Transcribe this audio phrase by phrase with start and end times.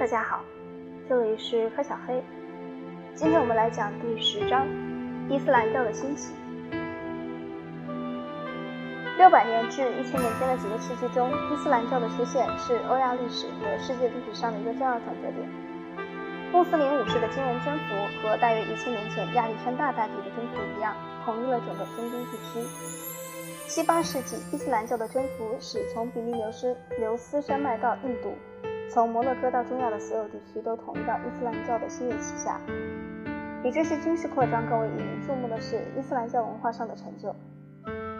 [0.00, 0.40] 大家好，
[1.06, 2.24] 这里是柯小黑。
[3.14, 4.66] 今天我们来讲第十章：
[5.28, 6.32] 伊斯兰教的兴起。
[9.18, 15.46] 六百年至一千年间的几个世纪中，伊斯兰教的出现是欧亚历史和世界历史上的一个重要转折点。
[16.50, 20.96] 穆斯林武士的惊人征服和大约一千年前亚历山大大帝的征服一样，
[21.26, 22.66] 统一了整个中东地区。
[23.68, 28.32] 七八世纪，伊斯兰教的征服使从比利牛斯牛斯山脉到印度。
[28.92, 32.58] 从摩洛哥到中亚的所有地区都统一到伊斯兰教的新月旗下。
[33.62, 37.32] 比这些军事扩张更为引人注目的是伊斯兰教文化上的成就。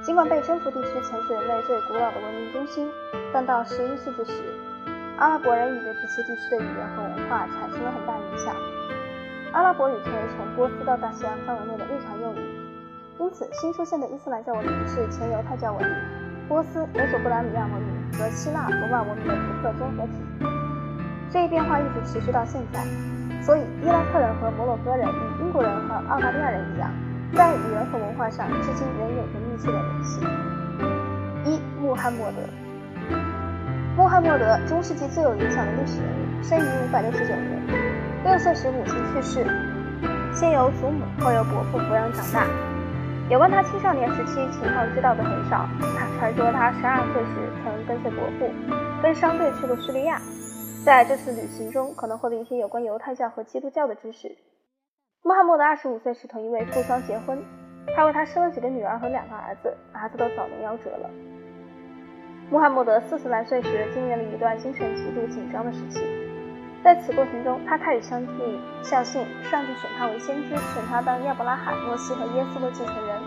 [0.05, 2.88] 尽管被征服地区曾是人类最古老的文明中心，
[3.34, 4.45] 但到十一世纪时，
[5.19, 8.55] 阿拉伯人已对这些地区的语言和文化产生了很大影响。
[9.52, 12.47] 阿拉伯语成为从波斯到大西洋范围内的日常用语，
[13.19, 20.59] 因此新出现的伊斯兰教文明是前犹太教文明、波斯、美索不达米亚文明和希腊罗马文明的独特综合体。
[21.33, 22.81] 这一变化一直持续到现在，
[23.41, 26.91] 所以伊拉克人和摩洛哥人与英国人和澳大利亚人一样，
[27.34, 30.20] 在语言和文化上至今仍有着密切的联系。
[31.45, 32.39] 一、穆罕默德。
[33.97, 37.62] 穆罕默德，中世纪最有影响的历史人物，生于五百六十九年。
[38.25, 39.47] 六岁时母亲去世，
[40.34, 42.44] 先由祖母后由伯父抚养长大。
[43.28, 45.69] 有关他青少年时期情况知道的很少。
[45.97, 48.53] 他传说他十二岁时曾跟随伯父
[49.00, 50.20] 跟商队去过叙利亚。
[50.83, 54.34] 在这次旅行中，可能获得一些有关犹太教和基督教的知识。
[55.22, 57.45] 穆罕默德二十五岁时同一位富商结婚，
[57.95, 61.11] 他为他生了几个女儿和两个儿子，儿子都早年夭折了。
[62.50, 66.00] 穆罕默德四十来岁时，经历了一段精神极度紧张的时期，
[66.83, 73.20] 在此过程中，他开始相信相信上帝选他为先知，选他当亚伯拉罕、摩西和耶稣的继承人。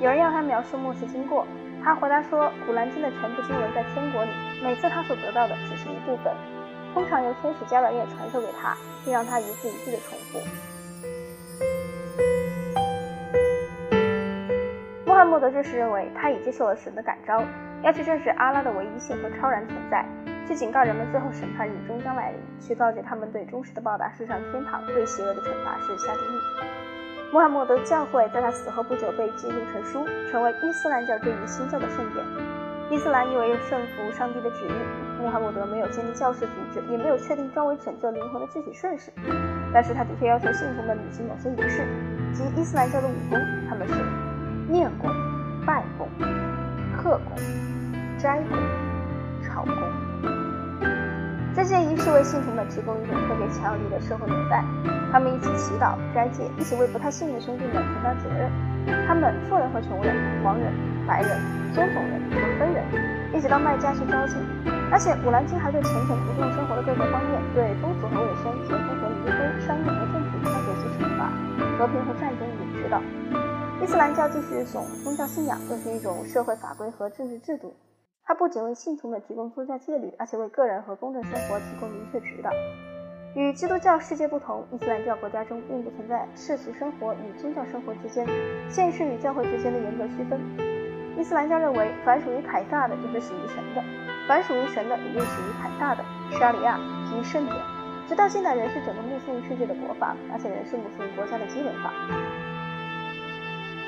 [0.00, 1.46] 有人要他描述末世经过，
[1.82, 4.30] 他回答说：“古兰经的全部经文在天国里，
[4.62, 6.30] 每次他所得到的只是一部分。”
[6.94, 10.38] 通常由天使加百列传授给他，并让他一字一句的重复。
[15.04, 17.42] 穆罕默德这时认为他已接受了神的感召，
[17.82, 20.06] 要去证实阿拉的唯一性和超然存在，
[20.46, 27.32] 去警告人们最后审判日终将来临，去告诫他们对忠实的报答是上天堂，对邪恶的惩罚是下地狱。
[27.32, 32.24] 穆罕默德教诲在他死后不久被记录成书，成为伊斯兰教这一新教的圣典。
[32.90, 35.03] 伊斯兰意为顺服上帝的旨意。
[35.24, 39.10] 穆罕默德没有建立教士组织，也没有确定专为拯救灵魂的具体顺序，
[39.72, 41.82] 但是他的确要求信徒们履行某些仪式，
[42.34, 43.94] 即伊斯兰教的五功，他们是
[44.68, 45.08] 念功、
[45.64, 46.06] 拜功、
[46.94, 47.38] 贺功、
[48.18, 48.58] 斋功、
[49.42, 49.74] 朝功。
[51.54, 54.62] 这些仪式为信徒们提供一种特别强有力的社会纽带，
[55.10, 58.52] 他们一起祈祷、斋戒，一起为不太幸运的兄弟们承担责任。
[59.06, 60.14] 他们富人和穷人，
[60.44, 60.70] 黄人、
[61.06, 61.30] 白人、
[61.72, 62.84] 棕种人和黑人，
[63.32, 64.34] 一起到麦加去交际。
[64.92, 71.32] 而且《古兰经》还对虔诚不重生活的各个方面，对风俗和卫生、结婚和离婚、商业和政治要求及惩罚、
[71.78, 73.02] 和平和战争予以指导。
[73.82, 77.74] 伊斯兰教既是一种宗教信仰，更是一种社会法规和政治制度。
[78.24, 82.50] 它不仅为信徒们提供宗教戒律，而且为个人和公众生活提供明确指导。
[83.34, 88.24] 与基督教世界不同，伊斯兰教国家中并不存在世俗生活与宗教生活之间、
[88.70, 90.40] 现实与教会之间的严格区分。
[91.18, 93.82] 伊斯兰教认为，凡属于凯撒的，就是属于神的；
[94.26, 96.04] 凡属于神的，也就属于凯撒的。
[96.38, 97.56] 沙里亚即圣典，
[98.08, 101.92] 直到现代仍是整个穆斯林世界的国法，而且仍是穆斯林国家的基本法。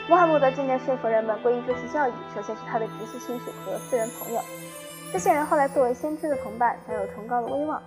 [0.09, 4.41] 穆罕默德渐渐说服人们皈依这些教义，首先是他的直系亲属和私人朋友，
[5.13, 7.83] 这些人后来作为先知的同伴，享有崇高的威望。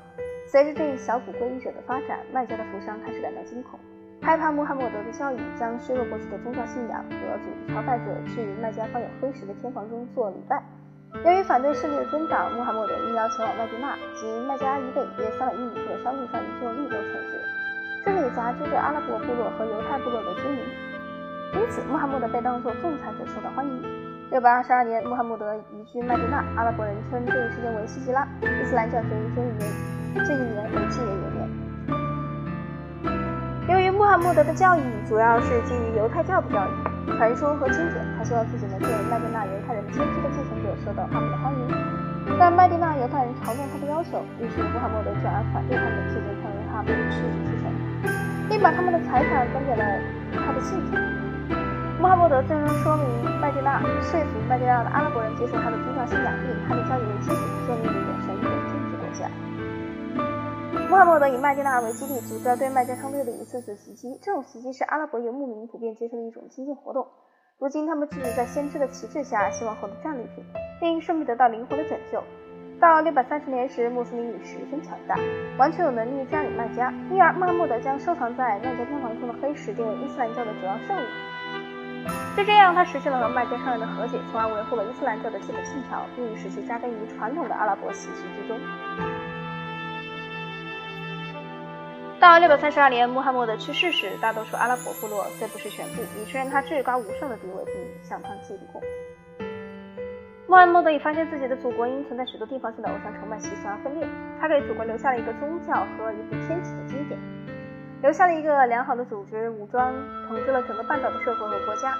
[0.51, 3.79] 随着这一小股皈依者的发展，麦加的富商开始感到惊恐，
[4.21, 10.61] 害怕穆罕默德的教义将削弱过去的宗教信仰，和组织朝拜者去麦加放有黑石的天房中做礼拜。
[11.11, 17.41] 由于反对势力的增长，穆罕默德应邀前往麦地那及麦加以北约三百英里处的山路上一座绿洲城市，
[18.05, 20.59] 这里杂居着阿拉伯部落和犹太部落的居民，
[21.55, 23.81] 因此穆罕默德被当作仲裁者受到欢迎。
[24.29, 29.59] 六百二十二年，穆罕默德移居麦地那，阿拉伯人称这一时间为希吉拉，伊斯兰教决于这一年。
[30.15, 31.49] 这一年为纪元元年。
[33.69, 36.69] 由于穆罕默德的教义主要是基于犹太教的教义、
[37.17, 41.61] 传说和经典，他希望自己能作为麦地那犹太人先知的继承者受到他们的欢迎。
[42.37, 47.65] 但麦地那犹太人嘲弄他的要求，于是穆罕默德转而反对他们，试图成为他们的世子继承，
[48.47, 49.83] 并把他们的财产分给了
[50.31, 50.95] 他的信徒。
[51.99, 53.05] 穆罕默德最终说明
[53.41, 59.48] 麦地那，说服麦地那的阿拉伯人接受他的宗教信仰，并以他的教义为基础，建立一个神秘的政治国家。
[60.89, 64.17] 穆罕默德以麦地那为基地，组织了对麦加商队的一次次袭击。
[64.23, 67.05] 这种袭击是阿拉伯游牧民普遍接受的一种经济活动。
[67.59, 70.43] 如今，他们聚集在先知的旗帜下，希望获得战利品，
[70.79, 72.23] 并顺便得到灵魂的拯救。
[72.81, 75.15] 到六百三十年时，穆斯林已十分强大，
[75.59, 81.05] 完全有能力占领麦加，因而穆罕默德将收藏在麦加天皇中的黑石定为伊斯兰教的主要圣物。
[82.35, 88.57] 就这样，他实现了和麦加商人的和解，从而维护了伊斯兰教的基本信条，并使其扎根于传统的阿拉伯习俗之中。
[92.19, 98.59] 到六百三十二年，穆罕默德去世时，大多数阿拉伯部落虽不是全部，也承认他至高无上的地位，并向他祭礼。
[100.45, 104.05] 穆罕默德已发现自己的祖国因存在许多地方性的偶像崇拜习俗而分裂，
[104.41, 107.17] 他给祖国留下了一个宗教和一部天启的经典，
[108.01, 109.93] 留下了一个良好的组织武装，
[110.27, 111.95] 统治了整个半岛的社会和国家。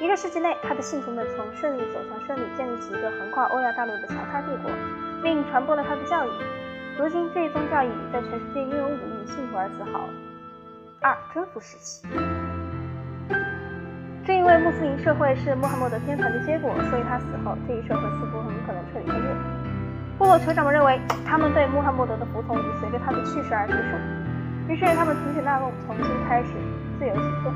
[0.00, 4.70] 一个世纪内，他的信徒们从顺利走向顺利，建立起一个横跨欧亚大陆的强大帝国，
[5.20, 6.30] 并传播了他的教义。
[6.98, 10.00] 如今，这一宗教已在全世界拥有五亿信徒而自豪。
[11.00, 12.02] 二、征服时期。
[14.26, 19.30] 正因为穆斯林社会是穆罕默德天才的结果，所以他死后这一社会似乎很可能彻底分裂。
[20.18, 23.94] 部落酋长们认为，他们对穆罕默德的服从已随着他的去世而结束，
[24.66, 26.50] 于是他们停止纳贡，重新开始
[26.98, 27.54] 自由行动。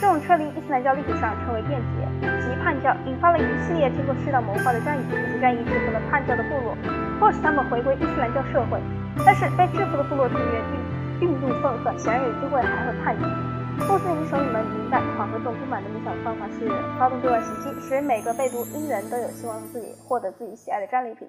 [0.00, 2.04] 这种撤离伊斯兰教历史上称为变节，
[2.44, 5.02] 即叛教，引发了一系列经过适当谋划的战役。
[5.10, 6.76] 这些战役制服了叛教的部落，
[7.18, 8.78] 迫使他们回归伊斯兰教社会。
[9.24, 10.62] 但是被制服的部落成员
[11.18, 13.24] 并并不愤恨，显然有机会还会叛逆。
[13.88, 16.68] 穆斯林首领们明白，缓和这种不满的理想方法是
[16.98, 21.26] 发动对外袭击，使每个被掳英人都有希望自己获得自己喜爱的战利品。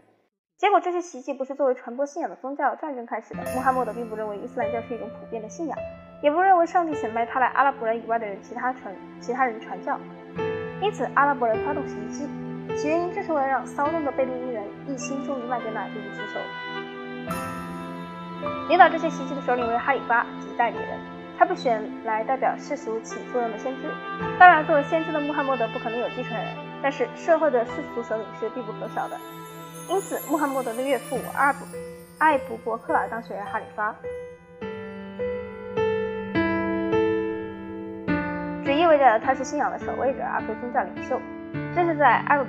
[0.57, 3.39] 结果，这些袭击不是作为传播信仰的宗教战争开始的。
[3.53, 5.77] 穆罕默德并不认为伊斯兰教是一种普遍的信仰，
[6.21, 9.99] 也不认为上帝显摆他来阿拉伯人以外的人其他传其他人传教。
[10.81, 12.27] 因此，阿拉伯人发动袭击，
[12.77, 16.39] 其原因正是为了让骚动的被掳英人一心忠于麦德纳这一需求。
[18.69, 20.99] 领导这些袭击的首领为哈里发及代理人。
[21.39, 23.83] 他被选来代表世俗起作用的先知，
[24.39, 26.47] 当然，作为先知的穆罕默德不可能有继承人，
[26.81, 29.15] 但是社会的世俗首领是必不可少的。
[29.87, 31.59] 因此，穆罕默德的岳父阿布
[32.17, 33.95] 艾卜伯克尔当选为哈里发，
[38.87, 41.19] 意味着他是信仰的守卫者，而非宗教领袖。
[41.75, 42.45] 正是在艾卜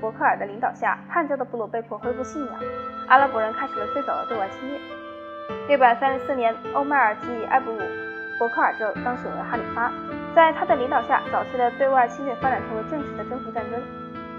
[0.00, 2.54] 伯克尔的领导下，叛教的部落被迫恢复信仰，
[3.08, 4.78] 阿拉伯人开始了最早的对外侵略。
[5.66, 7.72] 六百三十四年，欧迈尔继艾卜。
[8.38, 9.92] 伯克尔就当选为哈里发，
[10.34, 13.78] 在他的领导下，早期的对外侵略发展成为正式的征服战争。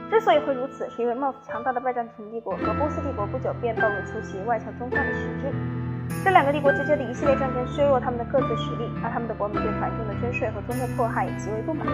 [0.10, 5.81] 之所以会如此，是因为貌似强大的拜占庭帝国和波斯帝国不久便暴露出其外强中干的实质。
[6.24, 11.88] 这两个帝国之间的一系列战争削弱他们的各自实力，而他们的国民对繁重的征税和宗教迫害也极为不满。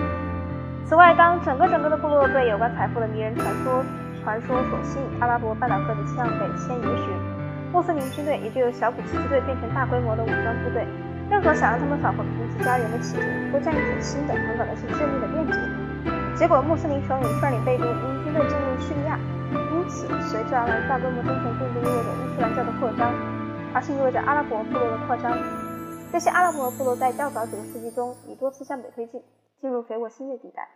[0.85, 3.83] 此外，当整个整个的部落被有关财富的迷人传说
[4.23, 7.07] 传说所吸引，阿拉伯半岛各地向北迁移时，
[7.71, 10.85] 穆斯林军队也就由小股骑击队变成大规模的武装部队。
[11.29, 15.53] 任何想让他们返回平齐家园的企图，都将引起新的、很可能是致命的变节。
[16.35, 19.19] 结果，穆斯林首领率领被掳英军队进入叙利亚，
[19.51, 23.11] 因此随之而来大规模征服并不意味着伊斯兰教的扩张，
[23.73, 25.37] 而是意味着阿拉伯部落的扩张。
[26.11, 29.21] 这些阿拉伯部落在较早几个世纪中已多次向北推进，
[29.59, 30.67] 进入肥沃新的地带。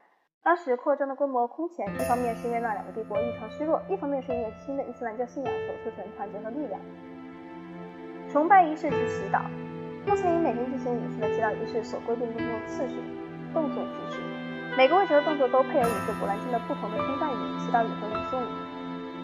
[0.43, 6.79] 当时扩张的规模空前，一方面是因为那两个帝国异常虚弱，一方面是因为新的伊斯兰教信仰所促成团结和力量。
[8.31, 9.41] 崇拜仪式及祈祷。
[10.07, 12.95] 穆斯林每天进行五次的祈祷仪式，所规定的动作次序、
[13.53, 14.21] 动作次序，
[14.75, 18.60] 每个位置的动作都配有一个古兰经的不同的称赞语、祈祷语和语诵语。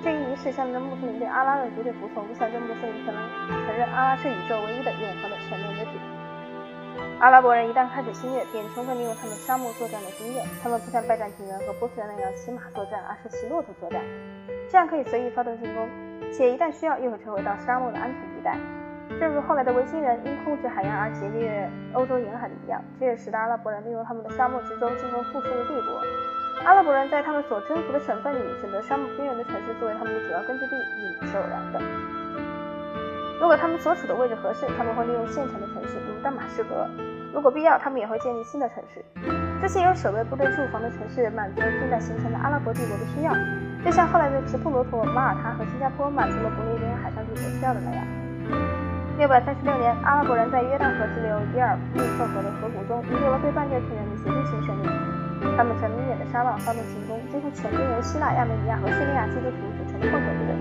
[0.08, 3.20] 这一仪式象征穆斯林对阿拉的绝对服从，象征穆斯林才能
[3.68, 5.92] 承认阿拉是宇宙唯一的、永恒的、全能的主。
[7.20, 14.02] 阿拉伯人一旦开始侵略，便充分利用他们沙漠作战的经验，他们不像拜占庭人和波斯人那样骑马作战，而是骑骆驼作战，
[14.72, 15.90] 这样可以随意发动进攻，
[16.32, 18.56] 且一旦需要，又会撤回到沙漠的安全地带。
[19.20, 26.02] 正如后来的维京人因控制海洋而劫掠欧洲沿海的一样，这也使得阿拉伯人利用他们的沙漠之舟进攻富庶的帝国。
[26.66, 31.80] 阿拉伯人在他们所征服的省份里选择沙漠边缘的城市作为他们的主要根据地，也不是偶然的。
[33.40, 36.90] 如果他们所处的位置合适，他们会利用现成的城市，如大马士革；
[37.32, 39.06] 如果必要，他们也会建立新的城市。
[39.62, 43.32] 这些由守卫部队驻防的城市，满足了正在形成的阿拉伯帝国的需要，
[43.86, 48.04] 就像后来的直布罗陀、马耳他和新加坡满足了不列颠海上帝国需要的那样。
[49.18, 55.07] 六百三十六年，阿拉伯人在约旦河支流伊尔穆特河的河谷中赢得了对半月城人的决定性胜利。
[55.58, 60.56] 他们乘明远的沙浪发动进攻，几乎全军由希腊、亚美尼亚和叙利亚基督徒组成的混合部队。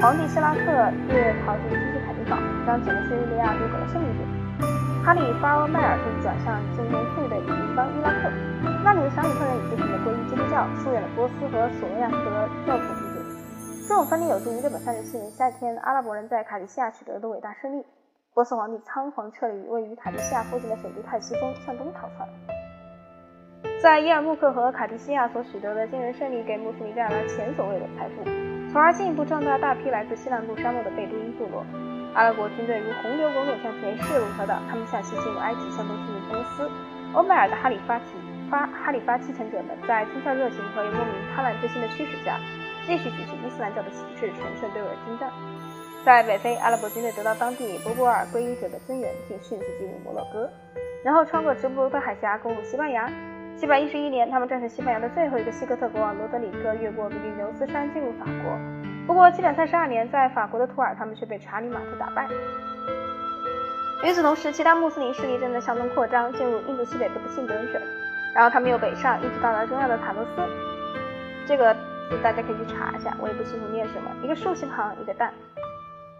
[0.00, 0.60] 皇帝希拉克
[1.08, 4.22] 略逃进君士坦丁堡，将整个叙利亚丢给了胜利者。
[5.04, 8.28] 哈里发欧迈尔则转向进攻富裕的邻邦伊拉克，
[8.82, 13.22] 那里的沙里特人也不停地皈依基督教，疏远了波斯和索罗亚斯德教徒部队。
[13.88, 17.86] 这种分离有助于日本三十七年夏天阿拉伯人在卡迪西亚取得的伟大胜利。
[18.34, 22.55] 波斯皇帝仓皇撤离位于卡迪西亚附近的首都泰西峰，向东逃窜。
[23.82, 28.24] 在伊尔木克和卡迪西亚所取得的惊人胜利，给穆斯林带来了前所未有的财富，
[28.72, 31.64] 从而进一步壮大大批来自西南部沙漠的贝都因部落。
[32.14, 36.70] 阿拉伯军队如洪流滚滚向前势如破岛，他们向西进入埃及，向东进入波斯。
[37.12, 38.16] 欧麦尔的哈里发起
[38.50, 42.40] 发哈里发继承者们，在心跳热情和莫名贪婪之心的驱使下，
[42.86, 45.30] 继续举起伊斯兰教的旗帜，乘胜对尾征战。
[46.02, 50.50] 在北非，阿拉伯军队得到当地波波尔皈依者的增援，并迅速进入摩洛哥，
[51.04, 53.06] 然后穿过直布罗陀海峡，攻入西班牙。
[53.56, 58.52] 七百一十一年，他们战胜西班牙的最后一个西哥特国王罗德里戈，越过比利牛斯山进入法国。
[59.06, 62.28] 不过，七百三十二年，在法国的图尔，他们却被查理马特打败。
[64.04, 67.80] 与此同时，其他穆斯林势力正在向东扩张，进入印度西北部的信德省，
[68.34, 70.30] 然后他们又北上，一直到达中亚的塔罗斯。
[71.46, 71.74] 这个
[72.22, 75.32] 大家可以去查一下，我也不清楚念什么，一个竖心旁，一个蛋。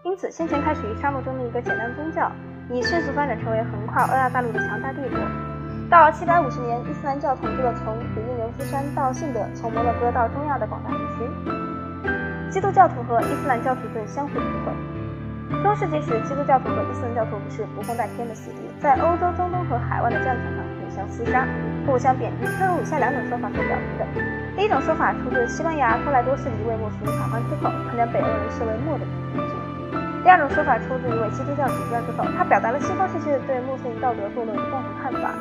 [0.01, 2.31] 因此，先前开始于沙漠中的一个简单宗教，
[2.71, 5.46] 已迅速发展成为横跨欧亚大陆的强大帝国。
[5.89, 11.23] 到七百五十年，伊斯兰教统治了从比利牛斯山到信德，从摩洛哥到中亚的广大地区。
[12.51, 15.63] 基督教徒和伊斯兰教徒正相互诋毁。
[15.63, 21.47] 中世纪时，基督教徒和伊斯兰教徒不是不共戴天的死敌，在欧洲、中东和海外的战场上互相厮杀，
[21.87, 22.43] 互相贬低。
[22.59, 24.03] 正如以下两种说法所表明的：
[24.57, 29.55] 第一种说法出自西班牙托莱多是一位穆斯林法官之口，他将北欧人视为末的民族；
[30.21, 35.31] 第二种说法出自一位基督教主教之口，他表达了西方世界对穆斯林道德堕落的共同看法。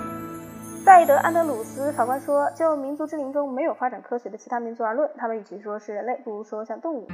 [0.86, 7.08] 在德安德鲁斯法官说：“就民族之林中没有发展科学的其他民族而论，他们与其说是人类，不如说像动物。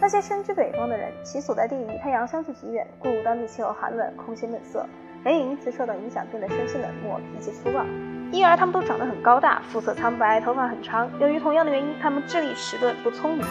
[0.00, 4.84] 那些身居北方的人，其所在地与太阳相距极远，故当地气候寒冷，空气闷塞，
[5.22, 7.84] 人也因此受到影响，变得生性冷漠，脾气粗暴。
[8.32, 11.08] 因而他们都长得很高大，肤色苍白，头发很长。
[11.20, 13.46] 由于同样的原因，他们智力迟钝，不聪明，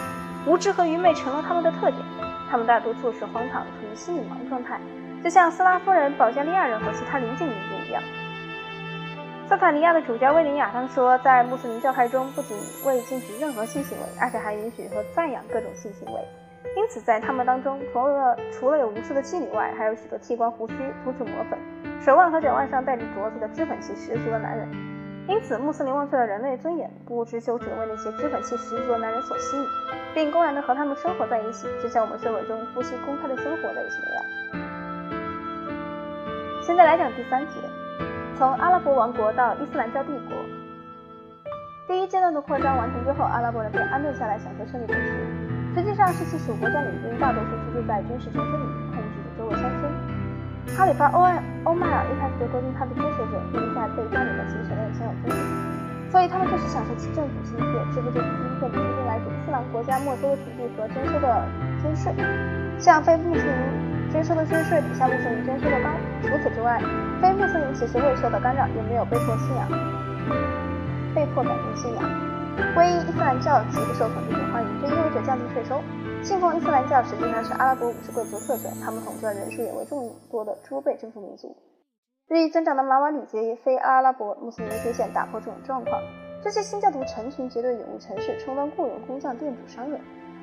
[0.46, 1.98] 无知和愚昧成了他们的特点。
[2.50, 4.82] 他们大多处事荒唐，处于心理盲状态，
[5.24, 8.04] 就像斯拉夫人、保加利亚人和其他邻近民族一样。”
[9.56, 16.22] 斯坦尼亚的主教威廉亚当说，在穆斯林教派中，不仅未禁止任何性行为，而且还允许和赞扬各种性行为。
[16.78, 21.60] 因此，在他们当中，除了除了有无数的妓女外，还有许多剃光胡须、涂脂抹粉、
[22.00, 24.68] 手腕和脚腕上戴着镯子的脂粉气十足的男人。
[25.28, 29.68] 因此，穆斯林忘却了人类尊严，不知羞耻地为那些脂粉气十足的男人所吸引，
[30.14, 34.24] 并公然地和他们生活在一起，就像我们社会中夫妻公开的生活在一起那样。
[36.62, 37.56] 现在来讲第三节。
[38.42, 40.34] 从阿拉伯王国到伊斯兰教帝国，
[41.86, 45.78] 第一阶段的扩张完成之后，阿拉伯人便安顿下来，享受胜利果实。
[45.78, 50.74] 实际上是其属国家领军大多数居住在军事战争里控制着周围乡村。
[50.74, 61.46] 哈里发欧艾欧迈尔一开始就规定他的追随者并在被占领的其省内享有分利，所以他们开始享受其政府津贴，支付这笔津贴平均来自伊斯兰国家没收的土地和征收的
[61.86, 62.10] 军税，
[62.80, 64.01] 像非穆斯林。
[64.12, 65.90] 征收的税税比下穆斯林征收的高。
[66.22, 66.80] 除此之外，
[67.22, 69.68] 非穆斯林其实未受到干扰，也没有被迫信仰、
[71.16, 72.04] 被迫改变信仰。
[72.76, 75.82] 皈依伊斯兰教极不受统治者欢迎，这意味着降低税收。
[76.22, 81.56] 信奉伊斯兰教实际上是阿拉伯武士贵族特权，他们统治的人数也为众多的诸倍征服民族。
[82.28, 86.02] 日益增长的马瓦里结非阿拉伯穆斯林出现，打破这种状况。
[86.44, 90.00] 这些新教徒成群结队涌入城市，充当雇佣工匠、店主、商人，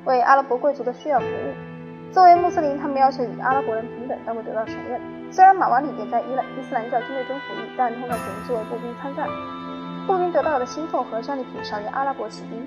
[0.07, 1.78] 为阿拉伯贵族的需要服务。
[2.13, 5.01] 作为穆斯林，他们要求与阿拉伯人平等，但未得到承认。
[5.31, 9.29] 虽然马瓦里也在伊伊斯兰教军队中服役，但他们只能作为步兵参战。
[10.07, 12.67] 步兵得到的薪俸和战利品少于阿拉伯骑兵。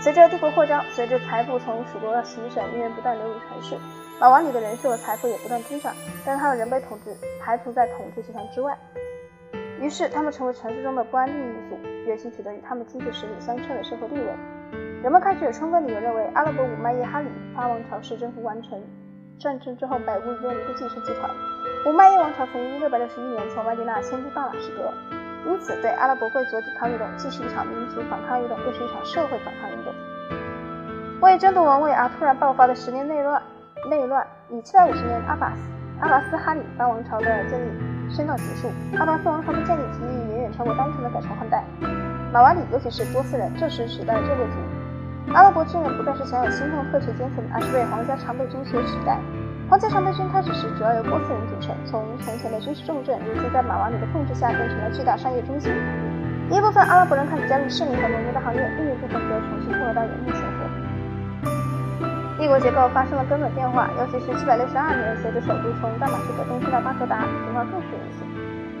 [0.00, 3.76] 随着帝国扩张，随着财富从属国到行省源源不断流入城市，
[4.20, 5.94] 马瓦里的人数和财富也不断增长，
[6.26, 8.76] 但他们仍被统治排除在统治集团之外。
[9.80, 14.57] 于是，他们成为城市中的不安定因素，决心取得与他们经济实力相称的社会地位。
[15.02, 18.80] 人们开始有充分理由认为，阿拉伯五麦叶哈里发王朝是征服完成
[19.38, 21.30] 战争之后百无一用的一个继承集团。
[21.86, 24.92] 五麦叶王朝曾于六百六十一年从麦地那迁都到马士革，
[25.46, 29.94] 因此对阿拉伯贵族抵抗运动既是一场民族反抗运动，又是一场社会反抗运动。
[31.20, 33.40] 为争夺王位而突然爆发的十年内乱，
[33.88, 35.60] 内乱以七百五十年阿巴斯
[36.00, 37.70] 阿巴斯哈里发王朝的建立
[38.10, 38.68] 宣告结束。
[38.98, 41.64] 阿巴斯王朝的建立提议远远超过单纯的改朝换代。
[42.30, 44.60] 马瓦里，尤其是波斯人，这时取代了这个族。
[45.32, 49.16] 阿拉伯军人不再是享有心痛特权阶层，而是被皇家常备军所取代。
[49.68, 55.72] 皇家常备军开始时主要由波斯人组成，从从前的军事重镇，如今在马瓦里的控制下变成了巨大商业中心。
[56.52, 60.68] 一部分阿拉伯人开始加入胜利和农民的行列，另一部分则重新回到原木生活。
[62.36, 68.28] 帝国结构发生了根本变化，尤其是762年，随着首都从大马士革东迁到巴格达，情况更是明显。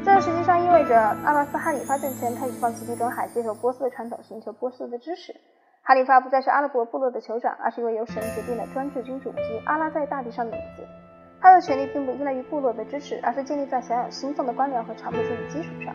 [0.04, 5.34] 这实际上意味着阿拉斯哈里发政权开始放弃地中海，接受波斯的传统，寻求波斯的支持。
[5.82, 10.82] 哈里发不再是阿拉伯部落的酋长，而是一位由神指定的专制君主及阿拉在大地上的影子。
[11.40, 15.94] 他的权力并不依赖于部落的支持，而是建立在享有兴奋的官僚和朝廷的基础上。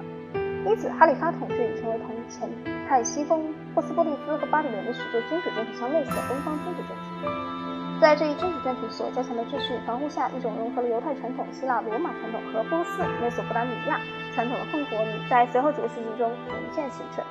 [0.66, 2.50] 因此，哈里发统治已成为同前
[2.88, 7.63] 泰西风、波斯波利斯和巴比伦的许多君主政体相类似的东方君主政体。
[8.02, 14.00] 在这一政治政体所加强的秩序防护下，一种融合了犹太传统、希腊罗马传统和波斯、美索不达米亚
[14.36, 17.24] 传统的混合民，在随后几个世纪中逐渐形成。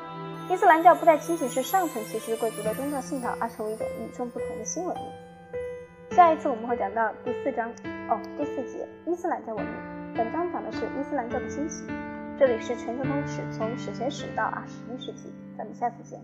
[0.50, 5.04] 伊斯兰教不再仅仅是上层骑士贵族的宗教信条，而成为一种与众不同的新文明。
[6.10, 7.70] 下一次我们会讲到第四章
[8.08, 9.74] 哦，第四节伊斯兰教文明。
[10.14, 11.84] 本章讲的是伊斯兰教的兴起。
[12.38, 15.32] 这里是全球通史，从史前史到二十一世纪。
[15.56, 16.20] 咱们下次见。